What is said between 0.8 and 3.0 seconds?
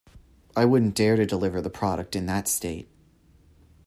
dare to deliver the product in that state.